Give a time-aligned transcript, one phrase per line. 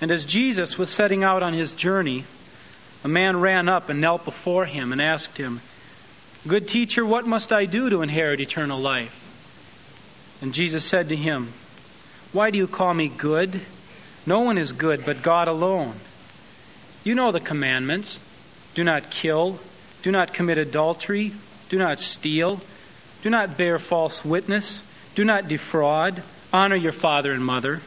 [0.00, 2.24] And as Jesus was setting out on his journey,
[3.04, 5.60] a man ran up and knelt before him and asked him,
[6.46, 9.24] Good teacher, what must I do to inherit eternal life?
[10.40, 11.52] And Jesus said to him,
[12.32, 13.60] Why do you call me good?
[14.26, 15.94] No one is good but God alone.
[17.02, 18.20] You know the commandments
[18.74, 19.58] do not kill,
[20.02, 21.32] do not commit adultery,
[21.68, 22.60] do not steal,
[23.22, 24.80] do not bear false witness,
[25.14, 26.22] do not defraud,
[26.52, 27.80] honor your father and mother.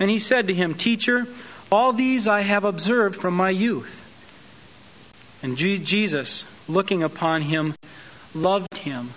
[0.00, 1.26] And he said to him, Teacher,
[1.70, 3.96] all these I have observed from my youth.
[5.42, 7.74] And Jesus, looking upon him,
[8.34, 9.10] loved him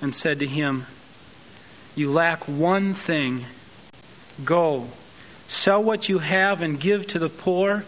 [0.00, 0.86] and said to him,
[1.94, 3.44] You lack one thing.
[4.44, 4.88] Go,
[5.48, 7.84] sell what you have and give to the poor,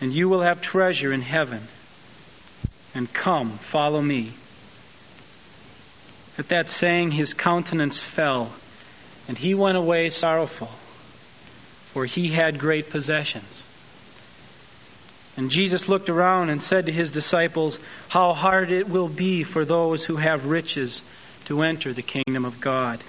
[0.00, 1.62] and you will have treasure in heaven.
[2.94, 4.32] And come, follow me.
[6.38, 8.52] At that saying, his countenance fell,
[9.28, 10.70] and he went away sorrowful,
[11.92, 13.64] for he had great possessions.
[15.36, 17.78] And Jesus looked around and said to his disciples,
[18.08, 21.02] How hard it will be for those who have riches
[21.46, 23.02] to enter the kingdom of God.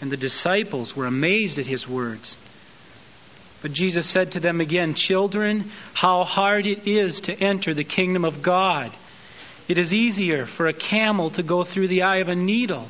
[0.00, 2.36] And the disciples were amazed at his words.
[3.60, 8.24] But Jesus said to them again, Children, how hard it is to enter the kingdom
[8.24, 8.92] of God.
[9.66, 12.88] It is easier for a camel to go through the eye of a needle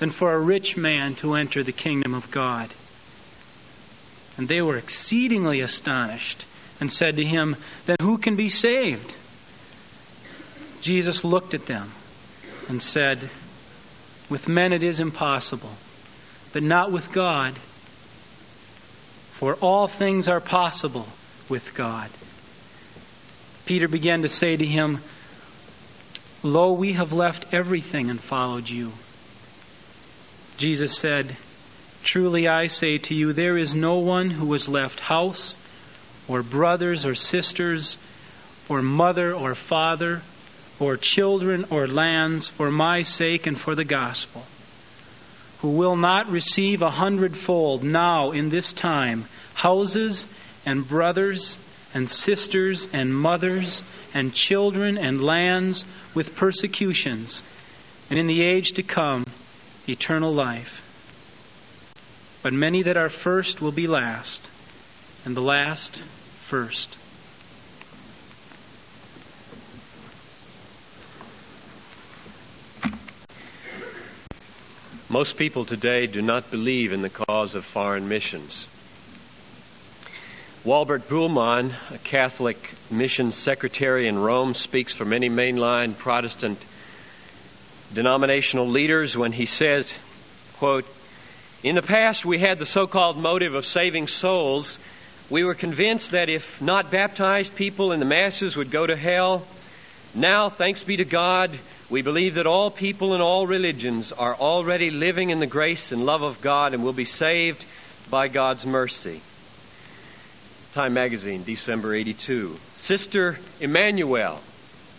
[0.00, 2.68] than for a rich man to enter the kingdom of God.
[4.36, 6.44] And they were exceedingly astonished
[6.80, 9.12] and said to him, Then who can be saved?
[10.80, 11.92] Jesus looked at them
[12.68, 13.28] and said,
[14.30, 15.74] With men it is impossible,
[16.54, 17.52] but not with God.
[19.34, 21.06] For all things are possible
[21.50, 22.08] with God.
[23.66, 25.00] Peter began to say to him,
[26.42, 28.92] Lo, we have left everything and followed you.
[30.60, 31.34] Jesus said,
[32.04, 35.54] Truly I say to you, there is no one who has left house,
[36.28, 37.96] or brothers or sisters,
[38.68, 40.20] or mother or father,
[40.78, 44.44] or children or lands for my sake and for the gospel,
[45.62, 50.26] who will not receive a hundredfold now in this time houses
[50.66, 51.56] and brothers
[51.94, 53.82] and sisters and mothers
[54.12, 57.40] and children and lands with persecutions,
[58.10, 59.24] and in the age to come,
[59.90, 60.86] eternal life.
[62.42, 64.48] But many that are first will be last,
[65.24, 65.96] and the last
[66.46, 66.96] first.
[75.08, 78.66] Most people today do not believe in the cause of foreign missions.
[80.62, 86.62] Walbert Buhlmann, a Catholic mission secretary in Rome, speaks for many mainline Protestant
[87.92, 89.92] denominational leaders when he says,
[90.58, 90.86] quote,
[91.62, 94.78] In the past we had the so-called motive of saving souls.
[95.28, 99.46] We were convinced that if not baptized, people in the masses would go to hell.
[100.14, 101.56] Now, thanks be to God,
[101.88, 106.04] we believe that all people in all religions are already living in the grace and
[106.04, 107.64] love of God and will be saved
[108.10, 109.20] by God's mercy.
[110.74, 112.56] Time Magazine, December 82.
[112.78, 114.40] Sister Emmanuel,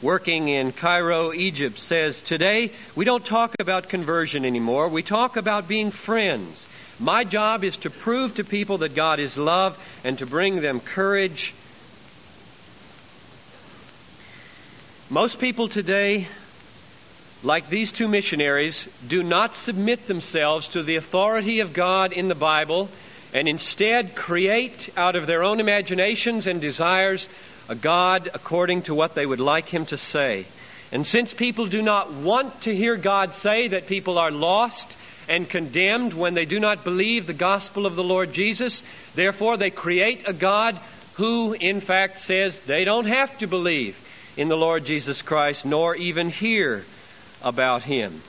[0.02, 4.88] working in Cairo, Egypt, says, Today we don't talk about conversion anymore.
[4.90, 6.66] We talk about being friends.
[7.00, 10.80] My job is to prove to people that God is love and to bring them
[10.80, 11.54] courage.
[15.10, 16.28] Most people today,
[17.44, 22.36] like these two missionaries, do not submit themselves to the authority of God in the
[22.36, 22.90] Bible
[23.34, 27.28] and instead create out of their own imaginations and desires
[27.72, 30.46] a God according to what they would like Him to say.
[30.92, 34.98] And since people do not want to hear God say that people are lost
[35.30, 38.84] and condemned when they do not believe the gospel of the Lord Jesus,
[39.16, 40.78] therefore they create a God
[41.14, 43.98] who, in fact, says they don't have to believe
[44.36, 46.84] in the Lord Jesus Christ nor even hear
[47.42, 48.22] about Him.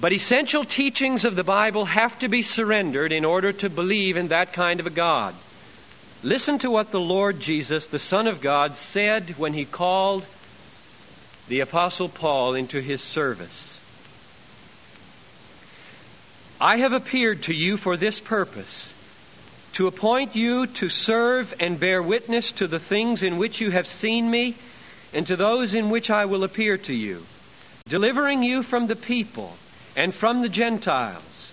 [0.00, 4.28] But essential teachings of the Bible have to be surrendered in order to believe in
[4.28, 5.34] that kind of a God.
[6.24, 10.24] Listen to what the Lord Jesus, the Son of God, said when he called
[11.48, 13.78] the Apostle Paul into his service.
[16.58, 18.90] I have appeared to you for this purpose
[19.74, 23.86] to appoint you to serve and bear witness to the things in which you have
[23.86, 24.54] seen me
[25.12, 27.22] and to those in which I will appear to you,
[27.86, 29.54] delivering you from the people
[29.94, 31.52] and from the Gentiles,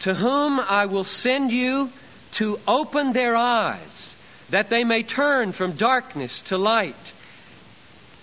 [0.00, 1.90] to whom I will send you
[2.34, 4.14] to open their eyes,
[4.50, 6.94] that they may turn from darkness to light,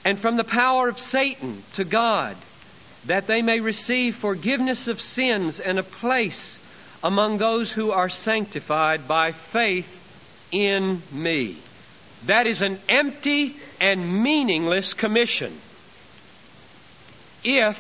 [0.04, 2.36] and from the power of Satan to God,
[3.06, 6.60] that they may receive forgiveness of sins and a place
[7.04, 9.98] among those who are sanctified by faith
[10.52, 11.58] in me.
[12.26, 15.58] That is an empty and meaningless commission.
[17.44, 17.78] If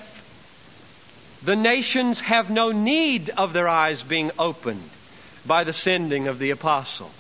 [1.43, 4.89] the nations have no need of their eyes being opened
[5.45, 7.11] by the sending of the apostle,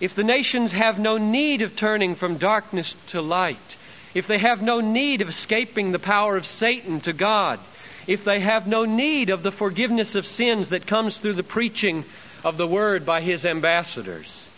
[0.00, 3.76] if the nations have no need of turning from darkness to light,
[4.14, 7.60] if they have no need of escaping the power of Satan to God,
[8.06, 12.04] if they have no need of the forgiveness of sins that comes through the preaching
[12.44, 14.48] of the word by his ambassadors.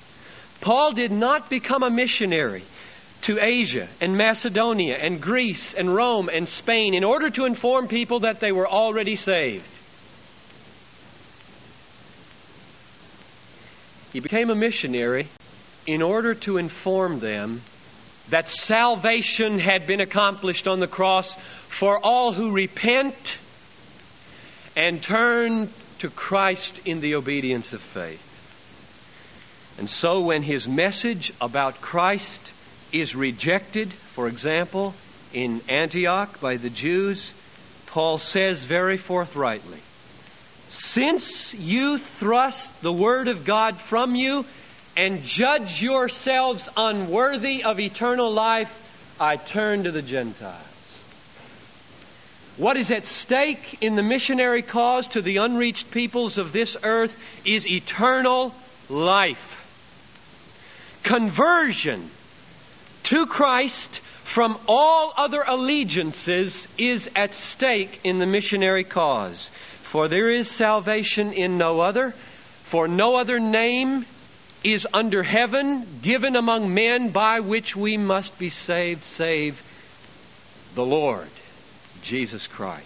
[0.61, 2.63] Paul did not become a missionary
[3.23, 8.21] to Asia and Macedonia and Greece and Rome and Spain in order to inform people
[8.21, 9.65] that they were already saved.
[14.19, 15.29] He became a missionary
[15.87, 17.61] in order to inform them
[18.31, 21.37] that salvation had been accomplished on the cross
[21.69, 23.37] for all who repent
[24.77, 25.71] and turn
[26.01, 28.21] to Christ in the obedience of faith.
[29.79, 32.51] And so when his message about Christ
[32.93, 34.95] is rejected, for example,
[35.33, 37.33] in Antioch by the Jews,
[37.87, 39.79] Paul says very forthrightly,
[40.71, 44.45] Since you thrust the word of God from you
[44.97, 48.73] and judge yourselves unworthy of eternal life,
[49.21, 50.65] I turn to the Gentiles.
[52.57, 57.17] What is at stake in the missionary cause to the unreached peoples of this earth
[57.45, 58.53] is eternal
[58.89, 59.55] life.
[61.05, 62.11] Conversion
[63.05, 69.51] to Christ from all other allegiances is at stake in the missionary cause.
[69.89, 72.11] For there is salvation in no other,
[72.65, 74.05] for no other name
[74.63, 79.63] is under heaven given among men by which we must be saved, save
[80.75, 81.31] the Lord
[82.03, 82.85] Jesus Christ.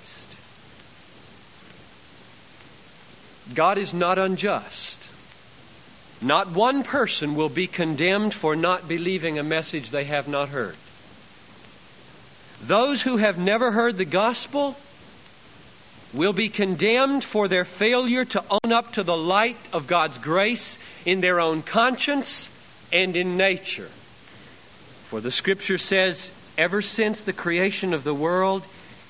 [3.52, 4.98] God is not unjust.
[6.20, 10.76] Not one person will be condemned for not believing a message they have not heard.
[12.62, 14.76] Those who have never heard the gospel
[16.12, 20.78] will be condemned for their failure to own up to the light of God's grace
[21.06, 22.50] in their own conscience
[22.92, 23.88] and in nature.
[25.08, 28.64] For the scripture says, ever since the creation of the world,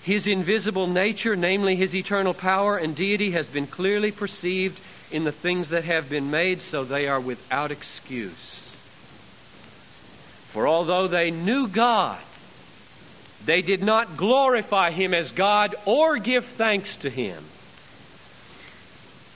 [0.04, 5.32] his invisible nature, namely his eternal power and deity, has been clearly perceived in the
[5.32, 8.58] things that have been made, so they are without excuse.
[10.50, 12.18] For although they knew God,
[13.44, 17.42] they did not glorify him as God or give thanks to him.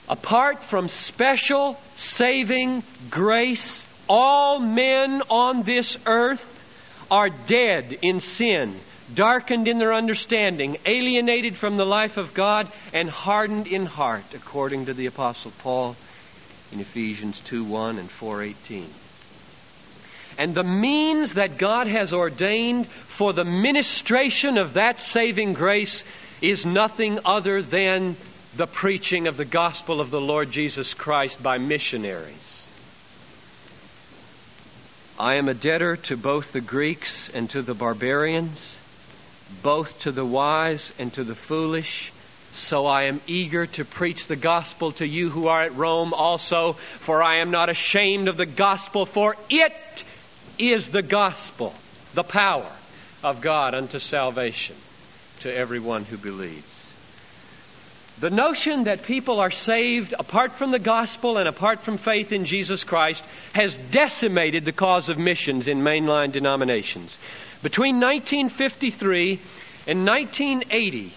[0.09, 6.53] Apart from special saving grace, all men on this earth
[7.11, 8.79] are dead in sin,
[9.13, 14.85] darkened in their understanding, alienated from the life of God, and hardened in heart, according
[14.85, 15.97] to the apostle Paul
[16.71, 18.85] in Ephesians 2 1 and 4:18.
[20.37, 26.03] And the means that God has ordained for the ministration of that saving grace
[26.41, 28.15] is nothing other than
[28.55, 32.67] the preaching of the gospel of the Lord Jesus Christ by missionaries.
[35.19, 38.79] I am a debtor to both the Greeks and to the barbarians,
[39.63, 42.11] both to the wise and to the foolish.
[42.53, 46.73] So I am eager to preach the gospel to you who are at Rome also,
[46.73, 49.73] for I am not ashamed of the gospel, for it
[50.59, 51.73] is the gospel,
[52.13, 52.71] the power
[53.23, 54.75] of God unto salvation
[55.41, 56.77] to everyone who believes.
[58.19, 62.45] The notion that people are saved apart from the gospel and apart from faith in
[62.45, 63.23] Jesus Christ
[63.53, 67.15] has decimated the cause of missions in mainline denominations.
[67.61, 69.39] Between 1953
[69.87, 71.13] and 1980,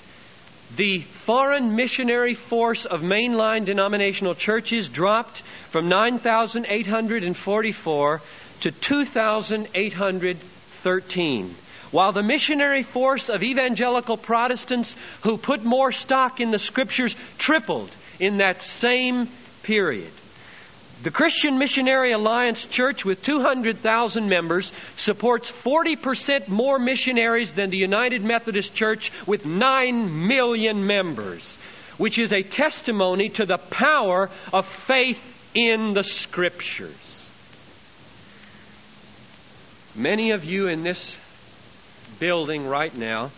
[0.77, 8.21] the foreign missionary force of mainline denominational churches dropped from 9,844
[8.61, 11.55] to 2,813
[11.91, 17.91] while the missionary force of evangelical Protestants who put more stock in the scriptures tripled
[18.21, 19.29] in that same
[19.63, 20.11] period.
[21.03, 28.23] The Christian Missionary Alliance Church, with 200,000 members, supports 40% more missionaries than the United
[28.23, 31.57] Methodist Church, with 9 million members,
[31.97, 35.19] which is a testimony to the power of faith
[35.55, 37.10] in the Scriptures.
[39.95, 41.17] Many of you in this
[42.21, 43.31] building right now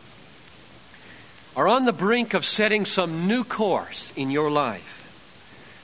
[1.56, 4.99] are on the brink of setting some new course in your life.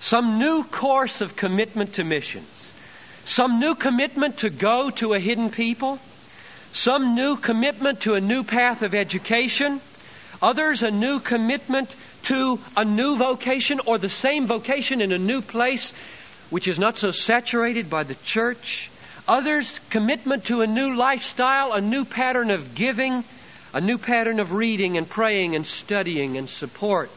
[0.02, 2.72] Some new course of commitment to missions.
[3.24, 5.98] Some new commitment to go to a hidden people.
[6.74, 9.80] Some new commitment to a new path of education.
[10.42, 11.94] Others a new commitment
[12.24, 15.94] to a new vocation or the same vocation in a new place
[16.50, 18.90] which is not so saturated by the church.
[19.28, 23.22] Others, commitment to a new lifestyle, a new pattern of giving,
[23.74, 27.10] a new pattern of reading and praying and studying and support.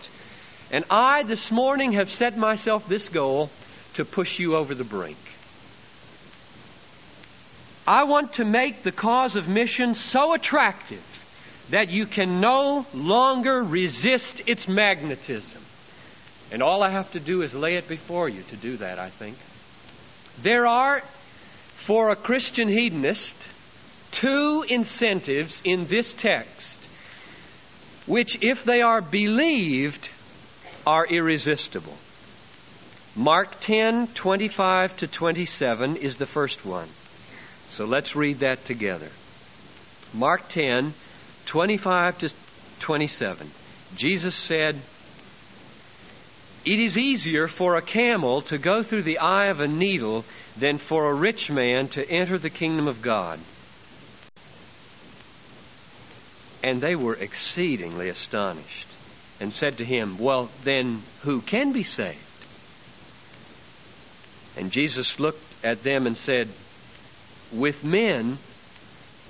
[0.71, 3.49] And I this morning have set myself this goal
[3.93, 5.17] to push you over the brink.
[7.87, 11.03] I want to make the cause of mission so attractive
[11.69, 15.61] that you can no longer resist its magnetism.
[16.51, 19.09] And all I have to do is lay it before you to do that, I
[19.09, 19.37] think.
[20.43, 21.01] There are,
[21.91, 23.35] for a Christian hedonist,
[24.13, 26.79] two incentives in this text,
[28.05, 30.07] which, if they are believed,
[30.87, 31.97] are irresistible.
[33.13, 36.87] Mark 10, 25 to 27 is the first one.
[37.71, 39.09] So let's read that together.
[40.13, 40.93] Mark 10,
[41.45, 42.31] 25 to
[42.79, 43.51] 27.
[43.97, 44.77] Jesus said,
[46.63, 50.25] It is easier for a camel to go through the eye of a needle
[50.57, 53.39] than for a rich man to enter the kingdom of God.
[56.63, 58.87] And they were exceedingly astonished
[59.39, 62.17] and said to him, Well, then who can be saved?
[64.55, 66.47] And Jesus looked at them and said,
[67.51, 68.37] With men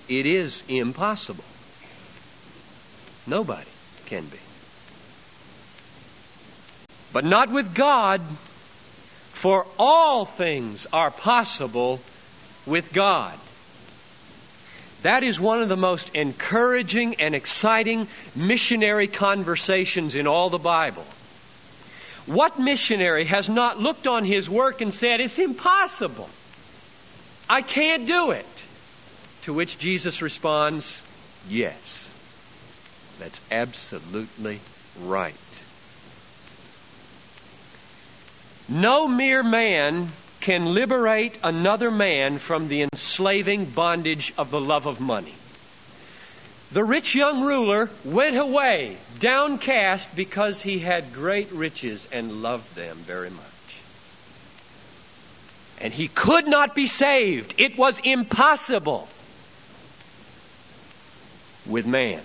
[0.10, 1.46] it is impossible.
[3.26, 3.70] Nobody
[4.08, 4.38] can be.
[7.14, 8.22] But not with God,
[9.32, 12.00] for all things are possible
[12.66, 13.38] with God.
[15.04, 21.06] That is one of the most encouraging and exciting missionary conversations in all the Bible.
[22.28, 26.30] What missionary has not looked on his work and said, It's impossible.
[27.50, 28.46] I can't do it?
[29.44, 31.02] To which Jesus responds,
[31.50, 32.10] Yes.
[33.20, 34.60] That's absolutely
[35.02, 35.36] right.
[38.72, 40.08] No mere man
[40.40, 45.36] can liberate another man from the enslaving bondage of the love of money.
[46.72, 52.96] The rich young ruler went away downcast because he had great riches and loved them
[53.00, 53.44] very much.
[55.82, 57.56] And he could not be saved.
[57.58, 59.10] It was impossible
[61.66, 62.22] with man.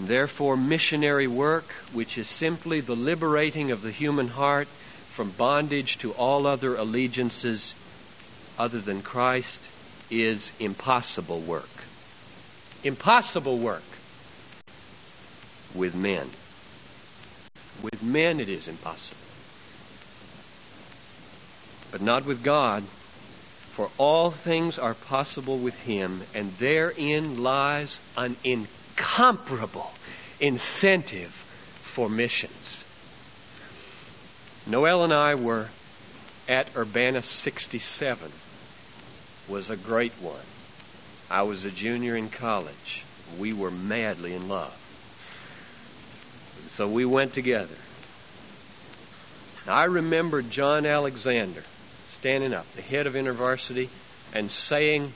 [0.00, 4.66] Therefore, missionary work, which is simply the liberating of the human heart
[5.14, 7.74] from bondage to all other allegiances
[8.58, 9.60] other than Christ,
[10.10, 11.68] is impossible work.
[12.82, 13.84] Impossible work
[15.74, 16.28] with men.
[17.82, 19.16] With men, it is impossible.
[21.92, 22.82] But not with God,
[23.72, 29.90] for all things are possible with Him, and therein lies an incredible incomparable
[30.40, 31.30] incentive
[31.82, 32.84] for missions.
[34.66, 35.68] Noel and I were
[36.48, 38.30] at Urbana 67
[39.48, 40.40] was a great one.
[41.30, 43.04] I was a junior in college.
[43.38, 44.74] We were madly in love.
[46.72, 47.76] So we went together.
[49.66, 51.62] I remember John Alexander
[52.18, 53.88] standing up, the head of InterVarsity,
[54.34, 55.12] and saying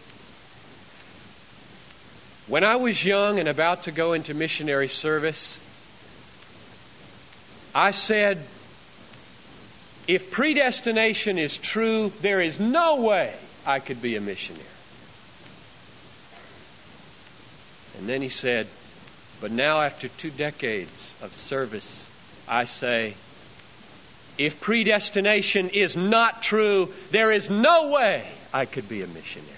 [2.48, 5.58] when I was young and about to go into missionary service,
[7.74, 8.42] I said,
[10.08, 13.34] if predestination is true, there is no way
[13.66, 14.64] I could be a missionary.
[17.98, 18.66] And then he said,
[19.40, 22.08] but now after two decades of service,
[22.48, 23.14] I say,
[24.38, 29.57] if predestination is not true, there is no way I could be a missionary.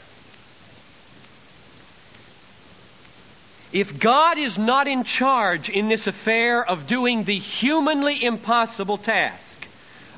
[3.73, 9.67] If God is not in charge in this affair of doing the humanly impossible task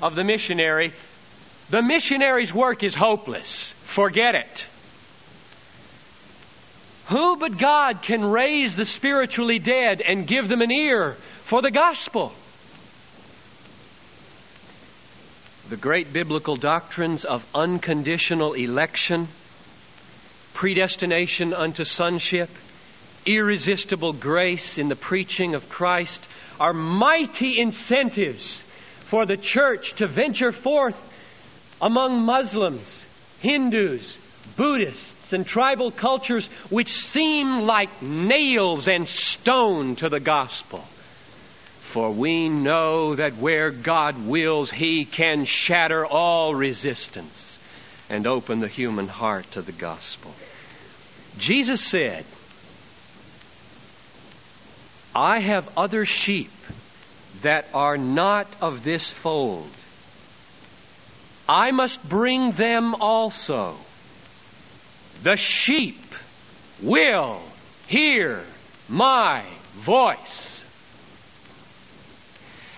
[0.01, 0.93] of the missionary,
[1.69, 3.73] the missionary's work is hopeless.
[3.85, 4.67] Forget it.
[7.09, 11.13] Who but God can raise the spiritually dead and give them an ear
[11.45, 12.33] for the gospel?
[15.69, 19.29] The great biblical doctrines of unconditional election,
[20.55, 22.49] predestination unto sonship,
[23.27, 26.27] irresistible grace in the preaching of Christ
[26.61, 28.63] are mighty incentives
[29.07, 30.97] for the church to venture forth
[31.81, 33.05] among Muslims,
[33.41, 34.17] Hindus,
[34.57, 40.79] Buddhists, and tribal cultures which seem like nails and stone to the gospel.
[41.93, 47.59] For we know that where God wills, He can shatter all resistance
[48.09, 50.33] and open the human heart to the gospel.
[51.39, 52.25] Jesus said,
[55.15, 56.51] I have other sheep
[57.43, 59.69] that are not of this fold.
[61.49, 63.77] I must bring them also.
[65.23, 66.01] The sheep
[66.81, 67.43] will
[67.89, 68.43] hear
[68.89, 70.65] my voice.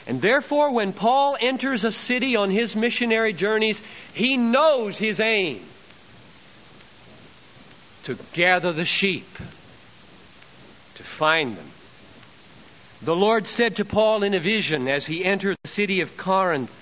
[0.07, 3.81] And therefore, when Paul enters a city on his missionary journeys,
[4.13, 5.63] he knows his aim
[8.05, 9.27] to gather the sheep,
[10.97, 11.71] to find them.
[13.03, 16.73] The Lord said to Paul in a vision as he entered the city of Corinth,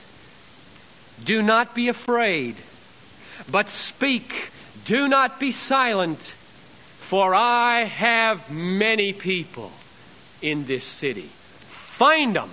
[1.24, 2.56] Do not be afraid,
[3.50, 4.50] but speak.
[4.84, 9.70] Do not be silent, for I have many people
[10.40, 11.28] in this city.
[11.70, 12.50] Find them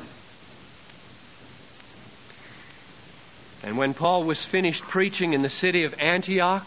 [3.63, 6.65] And when Paul was finished preaching in the city of Antioch,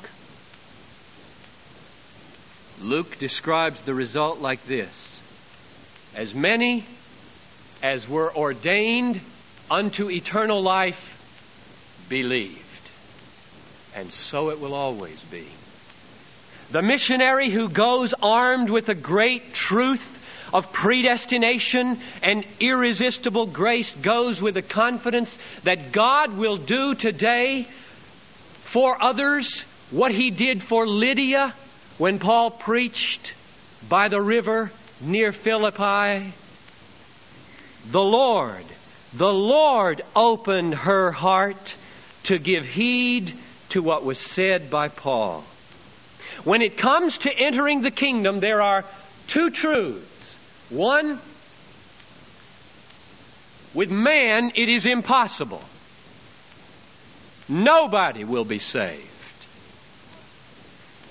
[2.83, 5.12] Luke describes the result like this
[6.15, 6.85] As many
[7.83, 9.21] as were ordained
[9.71, 11.09] unto eternal life
[12.09, 12.59] believed.
[13.97, 15.47] And so it will always be.
[16.71, 20.19] The missionary who goes armed with a great truth
[20.53, 27.65] of predestination and irresistible grace goes with the confidence that God will do today
[28.65, 31.55] for others what he did for Lydia
[31.99, 33.33] when Paul preached
[33.89, 34.71] by the river
[35.03, 36.33] near Philippi.
[37.91, 38.65] The Lord,
[39.13, 41.75] the Lord opened her heart
[42.25, 43.33] to give heed
[43.71, 45.45] to what was said by Paul.
[46.45, 48.85] When it comes to entering the kingdom, there are
[49.29, 50.13] two truths
[50.73, 51.19] one,
[53.75, 55.63] with man it is impossible.
[57.47, 59.07] Nobody will be saved.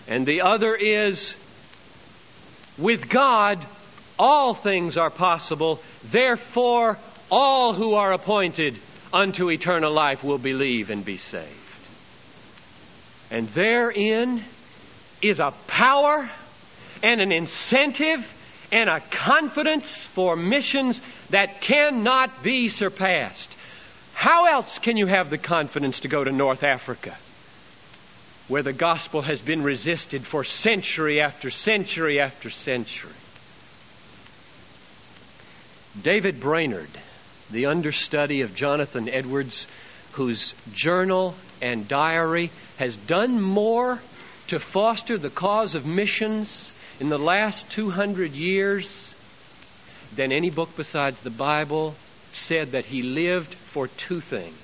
[0.07, 1.35] And the other is,
[2.79, 3.63] with God
[4.21, 6.99] all things are possible, therefore
[7.31, 8.77] all who are appointed
[9.11, 11.47] unto eternal life will believe and be saved.
[13.31, 14.43] And therein
[15.23, 16.29] is a power
[17.01, 18.31] and an incentive
[18.71, 23.51] and a confidence for missions that cannot be surpassed.
[24.13, 27.17] How else can you have the confidence to go to North Africa,
[28.47, 33.09] where the gospel has been resisted for century after century after century?
[35.99, 36.89] David Brainerd,
[37.49, 39.67] the understudy of Jonathan Edwards,
[40.13, 43.99] whose journal and diary has done more
[44.47, 49.13] to foster the cause of missions in the last 200 years
[50.15, 51.95] than any book besides the Bible
[52.33, 54.57] said that he lived for two things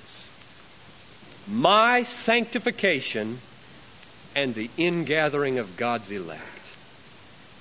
[1.46, 3.38] my sanctification
[4.36, 6.42] and the ingathering of God's elect.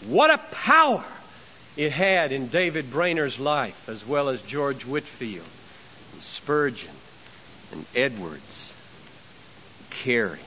[0.06, 1.06] What a power
[1.78, 5.46] it had in David Brainerd's life, as well as George Whitefield,
[6.14, 6.92] and Spurgeon,
[7.72, 8.74] and Edwards,
[9.92, 10.40] Carey.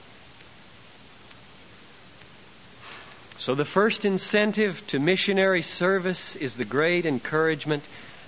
[3.39, 7.85] So, the first incentive to missionary service is the great encouragement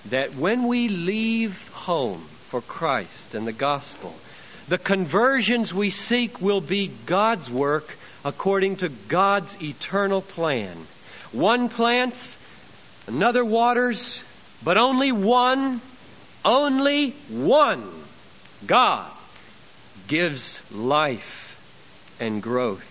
[0.09, 4.13] that when we leave home for Christ and the gospel,
[4.69, 10.75] the conversions we seek will be God's work according to God's eternal plan.
[11.31, 12.37] One plants,
[13.07, 14.19] another waters,
[14.63, 15.81] but only one,
[16.43, 17.89] only one
[18.65, 19.11] God
[20.07, 21.39] gives life
[22.19, 22.89] and growth.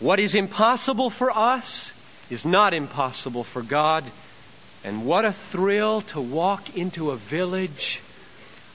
[0.00, 1.92] What is impossible for us
[2.30, 4.04] is not impossible for God.
[4.84, 8.00] And what a thrill to walk into a village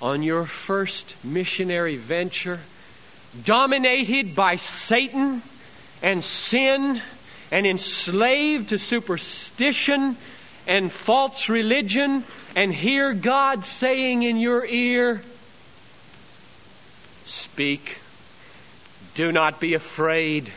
[0.01, 2.59] on your first missionary venture,
[3.43, 5.41] dominated by Satan
[6.01, 7.01] and sin
[7.51, 10.17] and enslaved to superstition
[10.67, 12.23] and false religion,
[12.55, 15.21] and hear God saying in your ear,
[17.25, 17.97] Speak,
[19.15, 20.51] do not be afraid.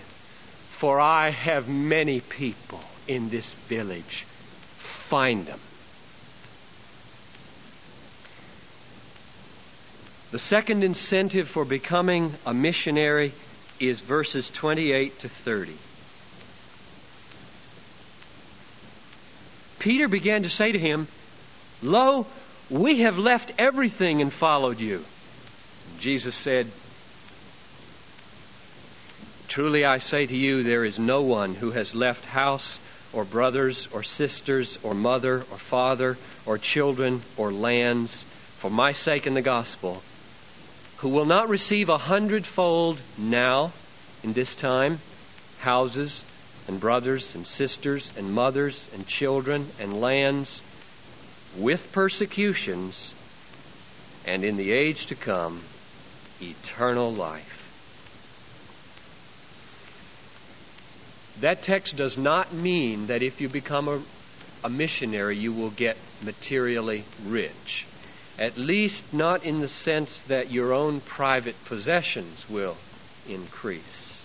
[0.79, 4.27] For I have many people in this village.
[4.79, 5.61] Find them.
[10.31, 13.33] The second incentive for becoming a missionary
[13.79, 15.73] is verses 28 to 30.
[19.85, 21.07] Peter began to say to him,
[21.83, 22.25] Lo,
[22.71, 25.05] we have left everything and followed you.
[26.01, 26.67] Jesus said,
[29.47, 32.79] Truly I say to you, there is no one who has left house
[33.13, 36.17] or brothers or sisters or mother or father
[36.47, 38.25] or children or lands
[38.57, 40.03] for my sake in the gospel
[40.97, 43.71] who will not receive a hundredfold now
[44.23, 44.99] in this time
[45.59, 46.25] houses
[46.69, 50.63] and brothers and sisters and mothers and children and lands
[51.57, 53.13] with persecutions,
[54.27, 55.61] and in the age to come,
[56.41, 57.55] eternal life.
[61.41, 64.01] That text does not mean that if you become a,
[64.65, 67.87] a missionary, you will get materially rich.
[68.39, 72.77] At least not in the sense that your own private possessions will
[73.29, 74.19] increase.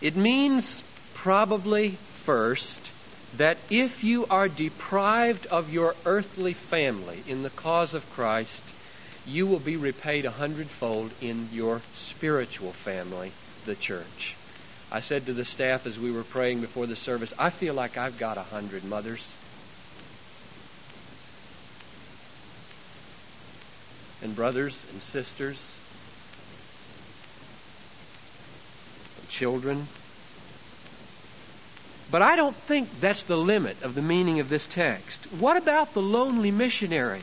[0.00, 0.82] It means
[1.22, 1.90] probably
[2.24, 2.80] first
[3.36, 8.64] that if you are deprived of your earthly family in the cause of Christ,
[9.24, 13.30] you will be repaid a hundredfold in your spiritual family,
[13.66, 14.34] the church.
[14.90, 17.96] I said to the staff as we were praying before the service, I feel like
[17.96, 19.32] I've got a hundred mothers.
[24.22, 25.64] And brothers and sisters
[29.20, 29.86] and children.
[32.12, 35.26] But I don't think that's the limit of the meaning of this text.
[35.40, 37.22] What about the lonely missionary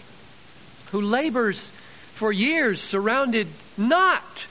[0.91, 1.71] who labors
[2.15, 3.47] for years surrounded
[3.77, 4.45] not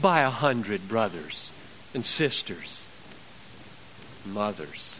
[0.00, 1.50] by a hundred brothers?
[1.94, 2.84] and sisters,
[4.26, 4.94] mothers.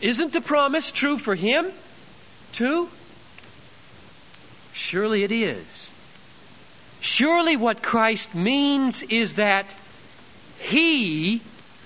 [0.00, 1.70] Isn't the promise true for him,
[2.52, 2.88] too?
[4.72, 5.90] Surely it is.
[7.00, 9.66] Surely what Christ means is that
[10.58, 11.40] he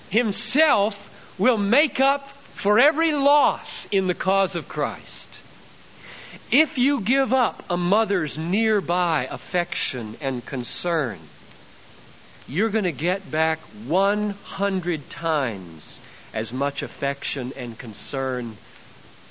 [0.09, 1.07] himself
[1.41, 5.27] will make up for every loss in the cause of Christ.
[6.51, 11.17] If you give up a mother's nearby affection and concern,
[12.47, 15.99] you're going to get back 100 times
[16.31, 18.55] as much affection and concern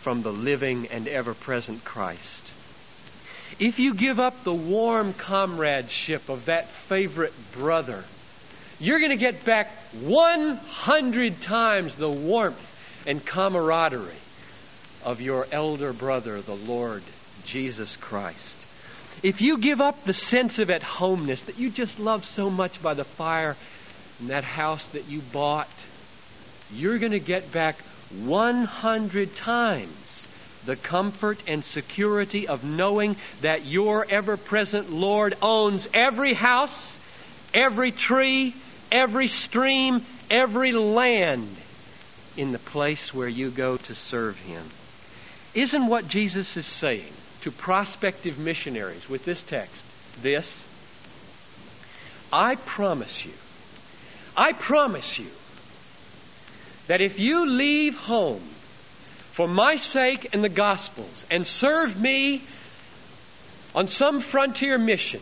[0.03, 2.51] from the living and ever present Christ.
[3.61, 8.03] If you give up the warm comradeship of that favorite brother,
[8.81, 9.69] you're going to get back
[10.03, 14.15] 100 times the warmth and camaraderie
[15.05, 17.03] of your elder brother, the Lord
[17.45, 18.59] Jesus Christ.
[19.23, 22.83] If you give up the sense of at homeness that you just love so much
[22.83, 23.55] by the fire
[24.19, 25.69] in that house that you bought,
[26.73, 27.77] you're going to get back
[28.25, 30.27] 100 times
[30.67, 36.99] the comfort and security of knowing that your ever present Lord owns every house,
[37.55, 38.55] every tree,
[38.91, 41.57] every stream, every land
[42.37, 44.63] in the place where you go to serve Him.
[45.55, 49.83] Isn't what Jesus is saying to prospective missionaries with this text
[50.23, 50.63] this
[52.33, 53.33] I promise you,
[54.37, 55.27] I promise you
[56.87, 58.43] that if you leave home
[59.33, 62.43] for my sake and the Gospel's and serve me
[63.75, 65.21] on some frontier mission,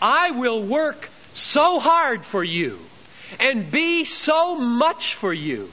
[0.00, 2.78] I will work so hard for you
[3.40, 5.70] and be so much for you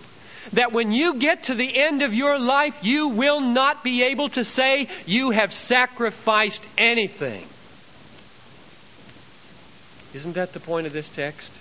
[0.54, 4.30] that when you get to the end of your life, you will not be able
[4.30, 7.46] to say you have sacrificed anything.
[10.14, 11.52] Isn't that the point of this text?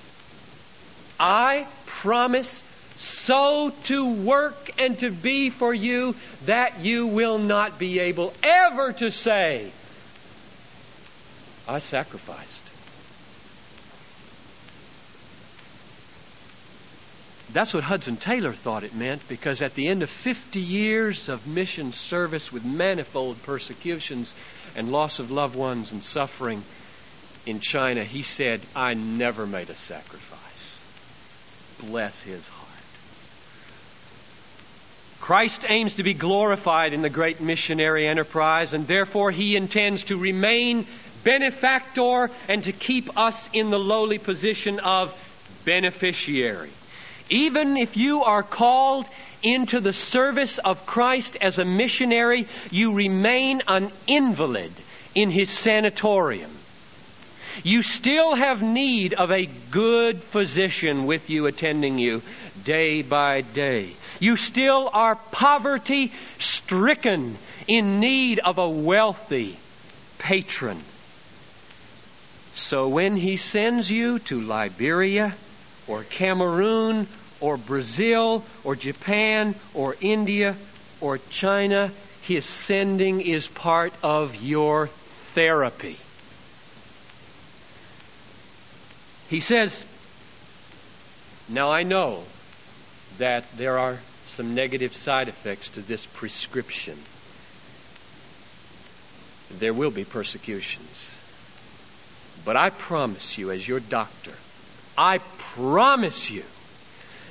[1.20, 2.62] I promise
[2.96, 6.14] so to work and to be for you
[6.46, 9.70] that you will not be able ever to say,
[11.68, 12.67] I sacrificed.
[17.50, 21.46] That's what Hudson Taylor thought it meant because at the end of 50 years of
[21.46, 24.34] mission service with manifold persecutions
[24.76, 26.62] and loss of loved ones and suffering
[27.46, 30.78] in China, he said, I never made a sacrifice.
[31.80, 32.68] Bless his heart.
[35.20, 40.18] Christ aims to be glorified in the great missionary enterprise, and therefore he intends to
[40.18, 40.86] remain
[41.24, 45.14] benefactor and to keep us in the lowly position of
[45.64, 46.70] beneficiary.
[47.30, 49.06] Even if you are called
[49.42, 54.72] into the service of Christ as a missionary, you remain an invalid
[55.14, 56.50] in his sanatorium.
[57.62, 62.22] You still have need of a good physician with you attending you
[62.64, 63.90] day by day.
[64.20, 67.36] You still are poverty stricken
[67.66, 69.58] in need of a wealthy
[70.18, 70.80] patron.
[72.54, 75.34] So when he sends you to Liberia
[75.88, 77.08] or Cameroon
[77.40, 80.56] or Brazil or Japan or India
[81.00, 81.90] or China,
[82.22, 84.88] his sending is part of your
[85.34, 85.96] therapy.
[89.28, 89.84] He says,
[91.48, 92.24] Now I know
[93.18, 96.98] that there are some negative side effects to this prescription.
[99.50, 101.14] There will be persecutions.
[102.44, 104.32] But I promise you, as your doctor,
[104.98, 105.18] I
[105.54, 106.42] promise you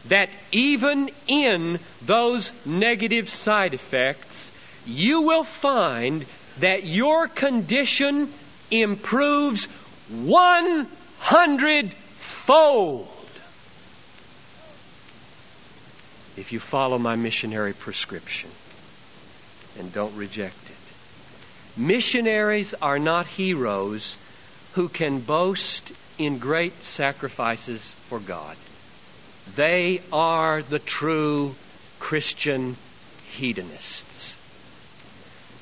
[0.08, 4.50] that even in those negative side effects,
[4.86, 6.26] you will find
[6.60, 8.32] that your condition
[8.72, 9.66] improves
[10.10, 13.10] 100 fold
[16.38, 18.50] if you follow my missionary prescription
[19.78, 21.80] and don't reject it.
[21.80, 24.16] Missionaries are not heroes
[24.74, 28.56] who can boast in great sacrifices for God.
[29.56, 31.56] They are the true
[32.00, 32.76] Christian
[33.32, 34.36] hedonists.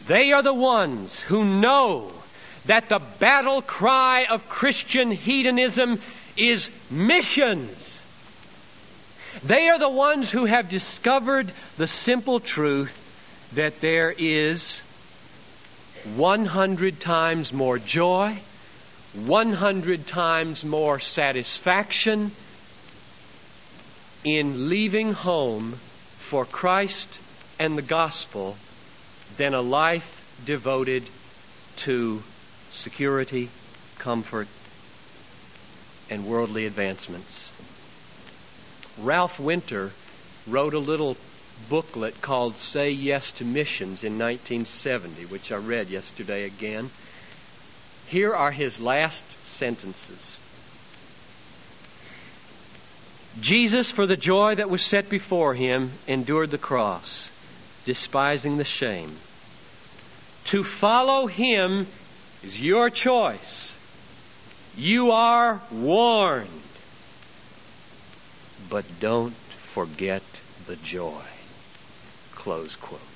[0.08, 2.12] They are the ones who know
[2.65, 6.02] that the battle cry of Christian hedonism
[6.38, 7.72] is missions.
[9.44, 13.02] They are the ones who have discovered the simple truth
[13.54, 14.80] that there is
[16.15, 18.38] 100 times more joy,
[19.15, 22.32] 100 times more satisfaction
[24.25, 25.73] in leaving home
[26.19, 27.08] for Christ
[27.60, 28.58] and the gospel
[29.38, 30.12] than a life
[30.45, 31.04] devoted
[31.78, 32.21] to
[32.71, 33.49] security,
[33.99, 34.47] comfort,
[36.10, 37.51] and worldly advancements.
[38.99, 39.91] Ralph Winter
[40.47, 41.17] wrote a little
[41.69, 46.89] booklet called Say Yes to Missions in 1970, which I read yesterday again.
[48.15, 50.38] Here are his last sentences.
[53.41, 57.30] Jesus, for the joy that was set before him, endured the cross,
[57.84, 59.12] despising the shame.
[60.45, 61.88] To follow him
[62.41, 63.75] is your choice.
[64.78, 66.47] You are warned.
[68.69, 69.36] But don't
[69.73, 70.23] forget
[70.67, 71.25] the joy.
[72.32, 73.14] Close quote.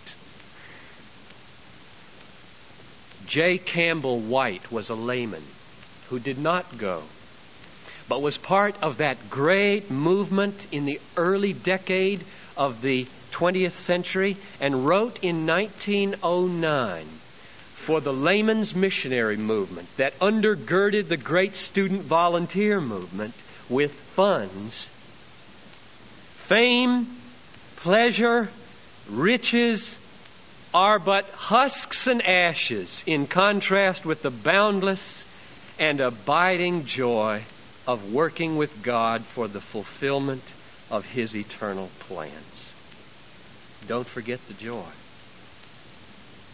[3.30, 3.60] J.
[3.60, 5.46] Campbell White was a layman
[6.10, 7.04] who did not go
[8.10, 12.24] but was part of that great movement in the early decade
[12.58, 17.06] of the 20th century and wrote in 1909
[17.76, 23.36] for the layman's missionary movement that undergirded the great student volunteer movement
[23.70, 24.90] with funds.
[26.48, 27.08] Fame,
[27.76, 28.50] pleasure,
[29.12, 30.00] riches
[30.74, 35.26] are but husks and ashes in contrast with the boundless
[35.80, 37.42] and abiding joy
[37.88, 40.44] of working with God for the fulfillment
[40.92, 42.74] of His eternal plans.
[43.88, 44.86] Don't forget the joy.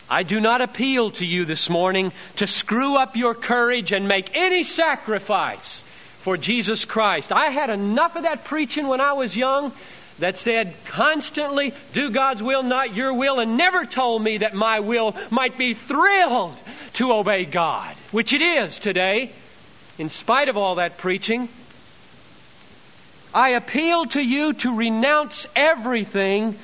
[0.10, 4.36] I do not appeal to you this morning to screw up your courage and make
[4.38, 5.82] any sacrifice
[6.19, 7.32] for Jesus Christ.
[7.34, 9.71] I had enough of that preaching when I was young
[10.19, 14.80] that said constantly, do God's will, not your will, and never told me that my
[14.80, 16.56] will might be thrilled
[16.93, 19.32] to obey God, which it is today
[19.97, 21.47] in spite of all that preaching,
[23.34, 26.58] I appeal to you to renounce everything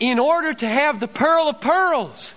[0.00, 2.34] in order to have the pearl of pearls.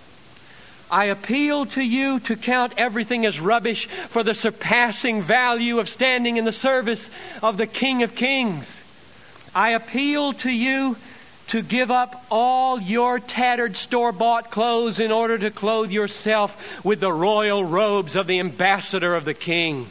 [0.90, 6.38] I appeal to you to count everything as rubbish for the surpassing value of standing
[6.38, 7.10] in the service
[7.44, 8.77] of the King of Kings.
[9.54, 10.96] I appeal to you
[11.48, 17.00] to give up all your tattered store bought clothes in order to clothe yourself with
[17.00, 19.88] the royal robes of the ambassador of the King.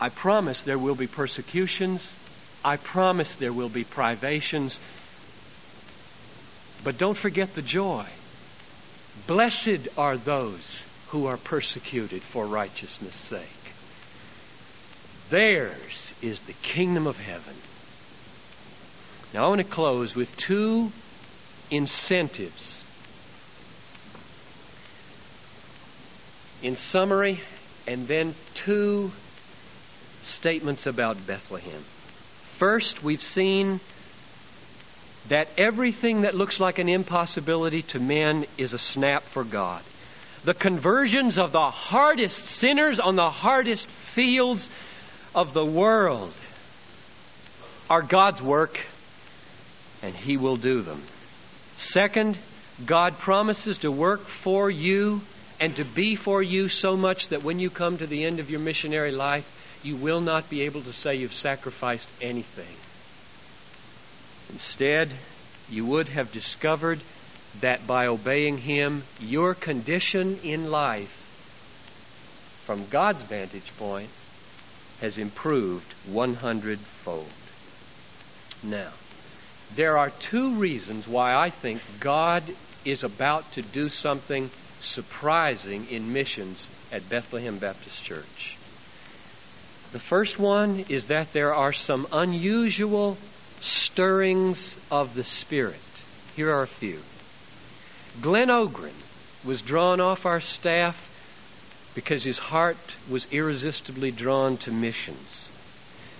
[0.00, 2.12] I promise there will be persecutions.
[2.64, 4.78] I promise there will be privations.
[6.84, 8.04] But don't forget the joy.
[9.26, 13.42] Blessed are those who are persecuted for righteousness' sake.
[15.30, 17.54] Theirs is the kingdom of heaven.
[19.34, 20.92] Now I want to close with two
[21.70, 22.84] incentives.
[26.62, 27.40] In summary,
[27.86, 29.12] and then two
[30.22, 31.84] statements about Bethlehem.
[32.58, 33.80] First, we've seen
[35.28, 39.82] that everything that looks like an impossibility to men is a snap for God.
[40.46, 44.70] The conversions of the hardest sinners on the hardest fields
[45.34, 46.32] of the world
[47.90, 48.78] are God's work,
[50.04, 51.02] and He will do them.
[51.78, 52.38] Second,
[52.84, 55.20] God promises to work for you
[55.60, 58.48] and to be for you so much that when you come to the end of
[58.48, 59.50] your missionary life,
[59.82, 62.76] you will not be able to say you've sacrificed anything.
[64.52, 65.10] Instead,
[65.68, 67.00] you would have discovered
[67.60, 71.22] that by obeying Him, your condition in life,
[72.64, 74.10] from God's vantage point,
[75.00, 77.26] has improved 100 fold.
[78.62, 78.90] Now,
[79.74, 82.42] there are two reasons why I think God
[82.84, 88.56] is about to do something surprising in missions at Bethlehem Baptist Church.
[89.92, 93.16] The first one is that there are some unusual
[93.60, 95.80] stirrings of the Spirit.
[96.36, 97.00] Here are a few.
[98.20, 98.94] Glenn Ogren
[99.44, 101.02] was drawn off our staff
[101.94, 102.76] because his heart
[103.10, 105.48] was irresistibly drawn to missions.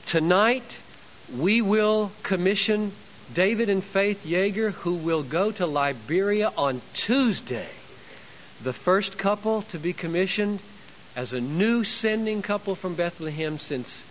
[0.06, 0.78] Tonight,
[1.36, 2.92] we will commission
[3.34, 7.68] David and Faith Yeager, who will go to Liberia on Tuesday.
[8.62, 10.60] The first couple to be commissioned
[11.16, 14.04] as a new sending couple from Bethlehem since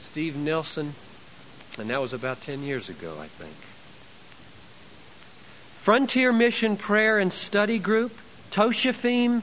[0.00, 0.94] Steve Nelson,
[1.78, 3.54] and that was about 10 years ago, I think.
[5.86, 8.10] Frontier Mission Prayer and Study Group,
[8.50, 9.40] Toshafim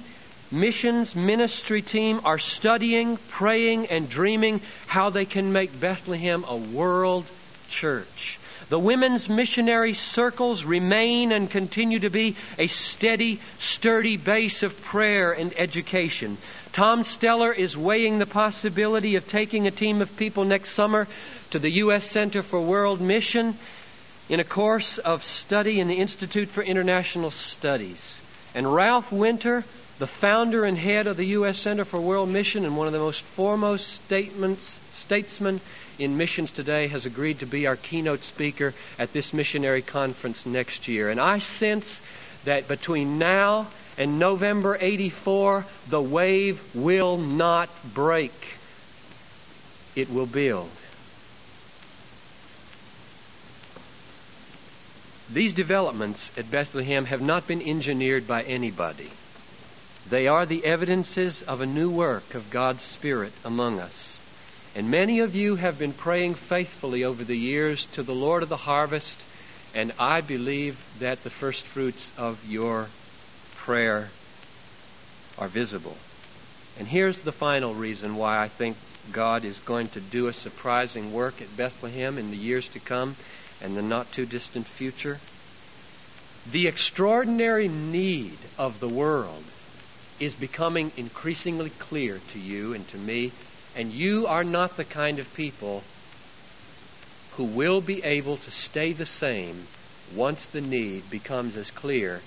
[0.51, 7.25] Missions Ministry Team are studying, praying, and dreaming how they can make Bethlehem a world
[7.69, 8.39] church.
[8.67, 15.31] The women's missionary circles remain and continue to be a steady, sturdy base of prayer
[15.31, 16.37] and education.
[16.73, 21.07] Tom Steller is weighing the possibility of taking a team of people next summer
[21.51, 22.03] to the U.S.
[22.03, 23.57] Center for World Mission
[24.29, 28.21] in a course of study in the Institute for International Studies.
[28.55, 29.63] And Ralph Winter,
[29.99, 31.59] the founder and head of the U.S.
[31.59, 34.01] Center for World Mission and one of the most foremost
[34.93, 35.59] statesmen
[35.99, 40.87] in missions today, has agreed to be our keynote speaker at this missionary conference next
[40.87, 41.09] year.
[41.09, 42.01] And I sense
[42.45, 48.33] that between now and November 84, the wave will not break.
[49.95, 50.69] It will build.
[55.33, 59.09] These developments at Bethlehem have not been engineered by anybody.
[60.07, 64.19] They are the evidences of a new work of God's Spirit among us.
[64.75, 68.49] And many of you have been praying faithfully over the years to the Lord of
[68.49, 69.19] the harvest,
[69.73, 72.85] and I believe that the first fruits of your
[73.55, 74.09] prayer
[75.39, 75.97] are visible.
[76.77, 78.77] And here's the final reason why I think
[79.11, 83.15] God is going to do a surprising work at Bethlehem in the years to come
[83.63, 85.19] and the not too distant future.
[86.51, 89.43] The extraordinary need of the world
[90.19, 93.31] is becoming increasingly clear to you and to me,
[93.75, 95.83] and you are not the kind of people
[97.37, 99.67] who will be able to stay the same
[100.13, 102.21] once the need becomes as clear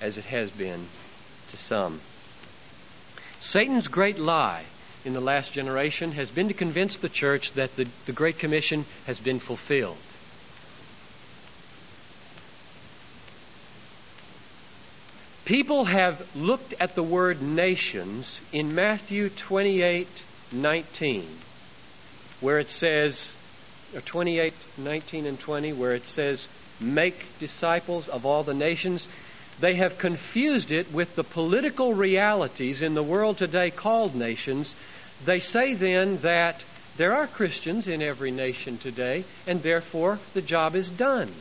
[0.00, 0.84] as it has been
[1.50, 2.00] to some.
[3.40, 4.64] Satan's great lie
[5.04, 8.84] in the last generation has been to convince the church that the, the Great Commission
[9.06, 9.96] has been fulfilled.
[15.50, 20.06] People have looked at the word nations in Matthew 28
[20.52, 21.26] 19,
[22.40, 23.32] where it says,
[23.92, 26.46] or 28 19 and 20, where it says,
[26.80, 29.08] make disciples of all the nations.
[29.58, 34.72] They have confused it with the political realities in the world today called nations.
[35.24, 36.62] They say then that
[36.96, 41.32] there are Christians in every nation today, and therefore the job is done.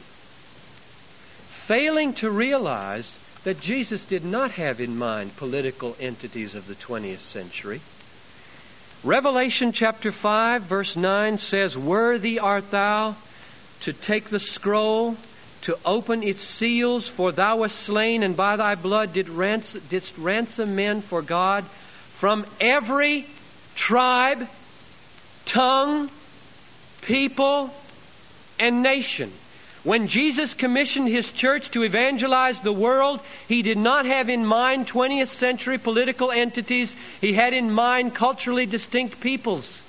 [1.68, 7.20] Failing to realize that Jesus did not have in mind political entities of the 20th
[7.20, 7.82] century.
[9.04, 13.16] Revelation chapter 5, verse 9 says, Worthy art thou
[13.82, 15.16] to take the scroll,
[15.62, 19.28] to open its seals, for thou wast slain, and by thy blood did
[19.90, 21.64] didst ransom men for God
[22.18, 23.26] from every
[23.76, 24.50] tribe,
[25.46, 26.10] tongue,
[27.02, 27.74] people,
[28.60, 29.32] and nation.
[29.84, 34.88] When Jesus commissioned his church to evangelize the world, he did not have in mind
[34.88, 36.94] 20th century political entities.
[37.22, 39.82] He had in mind culturally distinct peoples.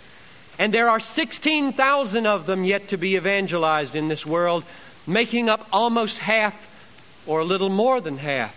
[0.61, 4.65] And there are 16,000 of them yet to be evangelized in this world,
[5.07, 6.55] making up almost half
[7.27, 8.57] or a little more than half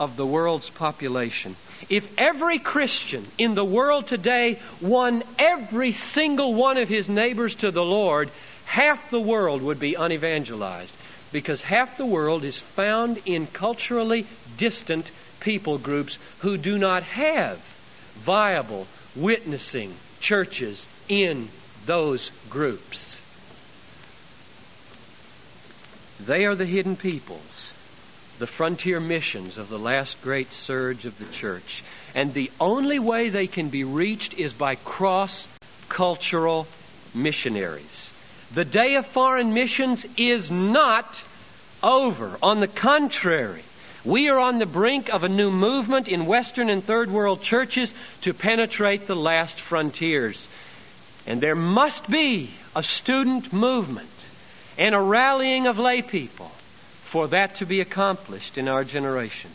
[0.00, 1.54] of the world's population.
[1.88, 7.70] If every Christian in the world today won every single one of his neighbors to
[7.70, 8.30] the Lord,
[8.74, 10.96] half the world would be unevangelized
[11.30, 15.08] because half the world is found in culturally distant
[15.38, 17.56] people groups who do not have
[18.16, 21.48] viable witnessing churches in
[21.86, 23.16] those groups.
[26.18, 27.70] They are the hidden peoples,
[28.40, 31.84] the frontier missions of the last great surge of the church.
[32.16, 35.46] And the only way they can be reached is by cross
[35.88, 36.66] cultural
[37.14, 38.10] missionaries.
[38.54, 41.22] The day of foreign missions is not
[41.82, 42.38] over.
[42.40, 43.64] On the contrary,
[44.04, 47.92] we are on the brink of a new movement in Western and Third World churches
[48.20, 50.48] to penetrate the last frontiers.
[51.26, 54.08] And there must be a student movement
[54.78, 56.52] and a rallying of lay people
[57.02, 59.50] for that to be accomplished in our generation.